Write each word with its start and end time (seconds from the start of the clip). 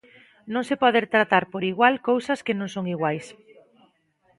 Non 0.53 0.63
se 0.69 0.75
pode 0.83 0.99
tratar 1.15 1.43
por 1.51 1.61
igual 1.71 1.95
cousas 2.09 2.39
que 2.45 2.57
non 2.59 2.69
son 2.75 2.85
iguais. 2.95 3.25